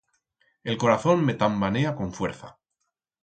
El 0.63 0.79
corazón 0.79 1.23
me 1.23 1.35
tambanea 1.35 1.93
con 1.95 2.11
fuerza. 2.11 2.57